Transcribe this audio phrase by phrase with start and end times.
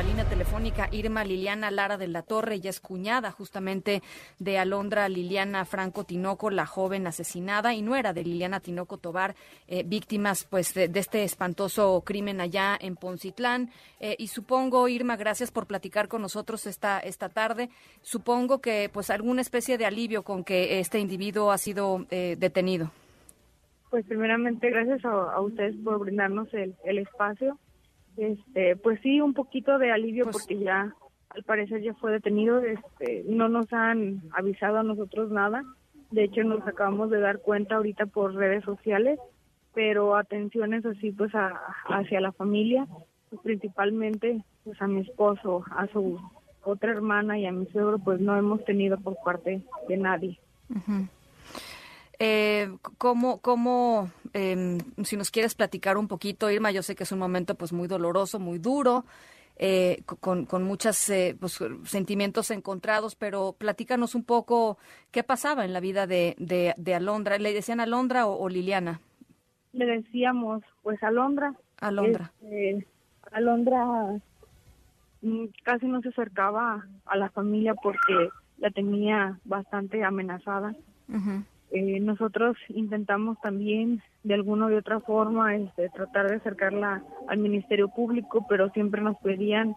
[0.00, 4.00] La línea telefónica Irma Liliana Lara de la Torre, ella es cuñada justamente
[4.38, 9.34] de Alondra Liliana Franco Tinoco, la joven asesinada y nuera de Liliana Tinoco Tobar,
[9.68, 13.68] eh, víctimas pues de, este espantoso crimen allá en Poncitlán.
[14.00, 17.68] Eh, y supongo, Irma, gracias por platicar con nosotros esta, esta tarde.
[18.00, 22.90] Supongo que pues alguna especie de alivio con que este individuo ha sido eh, detenido.
[23.90, 27.58] Pues primeramente gracias a, ustedes por brindarnos el, el espacio
[28.16, 30.94] este, pues sí, un poquito de alivio pues porque ya
[31.30, 35.62] al parecer ya fue detenido, este, no nos han avisado a nosotros nada.
[36.10, 39.20] De hecho, nos acabamos de dar cuenta ahorita por redes sociales,
[39.72, 41.30] pero atenciones así pues
[41.88, 42.86] hacia la familia,
[43.28, 46.20] pues principalmente pues a mi esposo, a su
[46.64, 50.38] otra hermana y a mi suegro, pues no hemos tenido por parte de nadie.
[52.22, 57.12] Eh, ¿Cómo, cómo em, si nos quieres platicar un poquito, Irma, yo sé que es
[57.12, 59.06] un momento pues muy doloroso, muy duro,
[59.56, 64.76] eh, con, con muchos eh, pues, sentimientos encontrados, pero platícanos un poco
[65.10, 67.38] qué pasaba en la vida de, de, Alondra.
[67.38, 69.00] ¿Le decían Alondra o, Liliana?
[69.72, 71.54] Le decíamos, pues Alondra.
[71.80, 72.32] Alondra.
[72.42, 72.86] Este,
[73.32, 73.86] Alondra
[75.22, 80.74] mm, casi no se acercaba a la familia porque la tenía bastante amenazada.
[81.72, 87.88] Eh, nosotros intentamos también de alguna u otra forma este, tratar de acercarla al Ministerio
[87.88, 89.76] Público, pero siempre nos pedían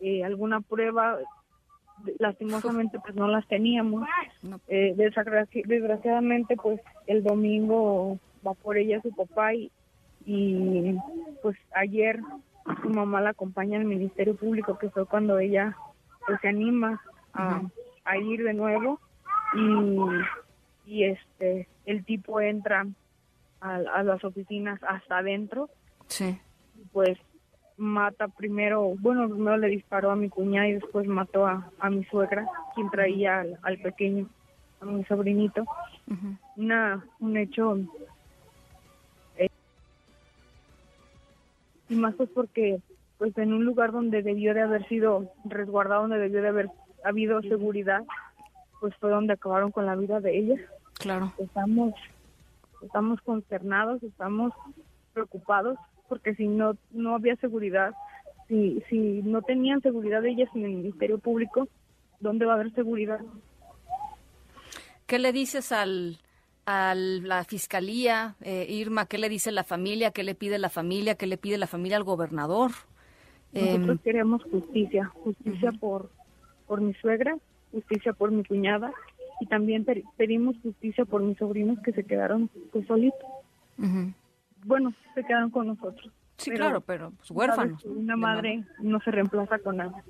[0.00, 1.18] eh, alguna prueba.
[2.18, 4.06] Lastimosamente pues no las teníamos.
[4.68, 9.70] Eh, desgraciadamente pues el domingo va por ella su papá y,
[10.26, 10.96] y
[11.42, 12.20] pues ayer
[12.82, 15.76] su mamá la acompaña al Ministerio Público que fue cuando ella
[16.26, 17.00] pues se anima
[17.34, 17.62] a,
[18.04, 18.98] a ir de nuevo
[19.54, 20.06] y
[20.86, 22.86] y este el tipo entra
[23.60, 25.68] a, las oficinas hasta adentro.
[26.06, 26.38] Sí.
[26.92, 27.18] Pues
[27.76, 32.04] mata primero, bueno, primero le disparó a mi cuñada y después mató a, a mi
[32.04, 34.28] suegra, quien traía al, pequeño,
[34.80, 35.64] a mi sobrinito.
[36.56, 37.78] Una, un hecho
[39.36, 39.48] eh,
[41.88, 42.80] y más pues porque
[43.16, 46.70] pues en un lugar donde debió de haber sido resguardado, donde debió de haber
[47.04, 48.02] habido seguridad,
[48.80, 50.56] pues fue donde acabaron con la vida de ella.
[50.94, 51.32] Claro.
[51.38, 51.94] Estamos,
[52.82, 54.52] estamos consternados, estamos
[55.12, 57.94] preocupados porque si no, no había seguridad,
[58.48, 61.68] si, si no tenían seguridad ellas en el Ministerio Público,
[62.18, 63.20] ¿dónde va a haber seguridad?
[65.06, 66.18] ¿Qué le dices al,
[66.66, 69.06] a la fiscalía, eh, Irma?
[69.06, 70.10] ¿Qué le dice la familia?
[70.10, 71.14] ¿Qué le pide la familia?
[71.14, 72.72] ¿Qué le pide la familia al gobernador?
[73.52, 76.10] Nosotros em, queremos justicia, justicia por,
[76.66, 77.36] por mi suegra,
[77.72, 78.92] justicia por mi cuñada
[79.40, 79.86] y también
[80.16, 83.18] pedimos justicia por mis sobrinos que se quedaron pues solitos.
[84.64, 86.12] Bueno, se quedaron con nosotros.
[86.36, 87.84] Sí, claro, pero pues, huérfanos.
[87.84, 90.02] Una madre no se reemplaza con nada.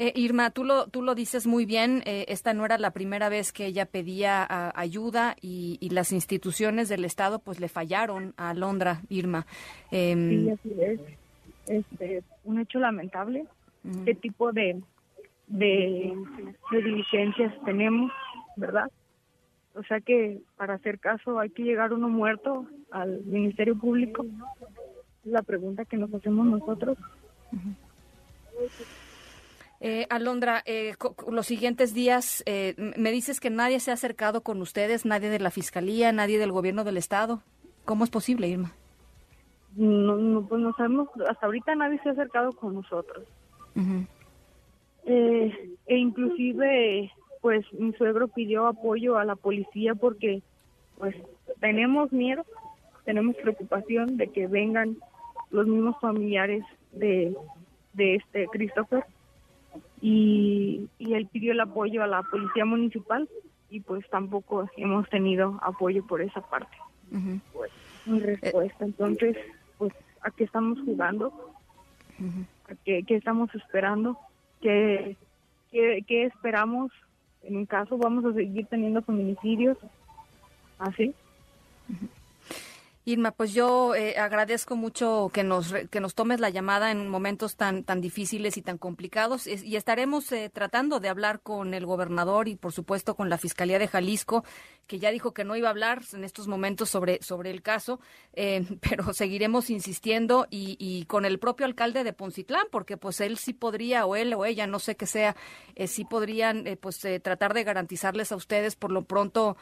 [0.00, 3.28] Eh, Irma, tú lo, tú lo dices muy bien, eh, esta no era la primera
[3.28, 4.46] vez que ella pedía
[4.78, 9.44] ayuda y, las instituciones del Estado pues le fallaron a Alondra, Irma.
[9.90, 11.00] Em, sí, así es.
[11.66, 13.46] Este, un hecho lamentable.
[14.04, 14.80] ¿Qué tipo de,
[15.48, 16.14] de,
[16.70, 18.12] diligencias tenemos,
[18.56, 18.90] ¿verdad?
[19.74, 24.24] O sea que para hacer caso hay que llegar uno muerto al Ministerio Público.
[25.24, 26.96] la pregunta que nos hacemos nosotros.
[29.80, 30.94] Eh, Alondra, eh,
[31.30, 35.38] los siguientes días, eh, me dices que nadie se ha acercado con ustedes, nadie de
[35.38, 37.42] la Fiscalía, nadie del Gobierno del Estado.
[37.84, 38.72] ¿Cómo es posible, Irma?
[39.76, 43.24] No, no pues no sabemos, hasta ahorita nadie se ha acercado con nosotros.
[45.06, 47.10] Eh, e inclusive
[47.40, 50.42] pues mi suegro pidió apoyo a la policía porque
[50.98, 51.14] pues
[51.60, 52.44] tenemos miedo,
[53.04, 54.96] tenemos preocupación de que vengan
[55.50, 57.34] los mismos familiares de,
[57.94, 59.04] de este Christopher.
[60.00, 63.28] Y, y él pidió el apoyo a la policía municipal
[63.70, 66.76] y pues tampoco hemos tenido apoyo por esa parte.
[67.52, 67.70] pues,
[68.06, 69.36] mi respuesta, entonces
[69.76, 71.32] pues a qué estamos jugando,
[72.68, 74.18] a qué, qué estamos esperando
[74.60, 75.16] ¿Qué,
[75.70, 76.90] qué, esperamos?
[77.42, 79.76] En un caso, vamos a seguir teniendo feminicidios.
[80.78, 81.14] ¿Así?
[83.08, 87.56] Irma, pues yo eh, agradezco mucho que nos que nos tomes la llamada en momentos
[87.56, 89.46] tan tan difíciles y tan complicados.
[89.46, 93.78] Y estaremos eh, tratando de hablar con el gobernador y por supuesto con la Fiscalía
[93.78, 94.44] de Jalisco
[94.86, 97.98] que ya dijo que no iba a hablar en estos momentos sobre sobre el caso,
[98.34, 103.54] eh, pero seguiremos insistiendo y, con el propio alcalde de Poncitlán porque pues él sí
[103.54, 105.34] podría o él o ella no sé qué sea
[105.86, 109.56] sí podrían pues tratar de garantizarles a ustedes por lo pronto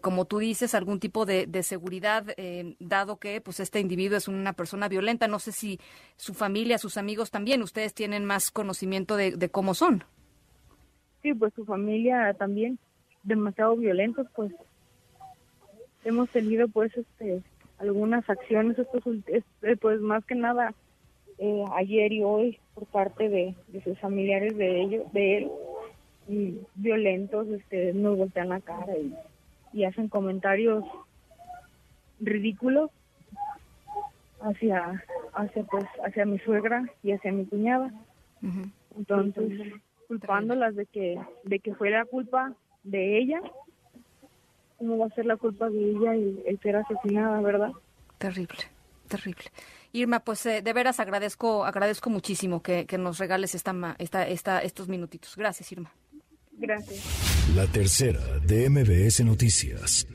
[0.00, 2.26] como tú dices algún tipo de seguridad
[2.88, 5.28] dado que pues este individuo es una persona violenta.
[5.28, 5.78] No sé si
[6.16, 10.04] su familia, sus amigos también, ustedes tienen más conocimiento de, cómo son.
[11.22, 12.78] Sí, pues su familia también,
[13.22, 14.52] demasiado violentos, pues
[16.04, 17.42] hemos tenido pues este
[17.78, 20.74] algunas acciones estos este, pues más que nada
[21.38, 23.54] eh, ayer y hoy por parte de,
[23.84, 25.50] sus familiares de ellos de él
[26.28, 28.94] y violentos este nos voltean la cara
[29.72, 30.84] y hacen comentarios
[32.20, 32.90] ridículo
[34.40, 35.04] hacia
[35.34, 37.92] hacia pues hacia mi suegra y hacia mi cuñada
[38.96, 39.72] entonces
[40.06, 42.54] culpándolas de que de que fue la culpa
[42.84, 43.40] de ella
[44.78, 47.72] cómo va a ser la culpa de ella y el ser asesinada verdad
[48.18, 48.58] terrible
[49.08, 49.46] terrible
[49.92, 54.60] Irma, pues eh, de veras agradezco agradezco muchísimo que, que nos regales esta, esta, esta,
[54.60, 55.34] estos minutitos.
[55.34, 55.90] Gracias, Irma.
[56.52, 57.54] Gracias.
[57.54, 60.06] La tercera de MBS Noticias.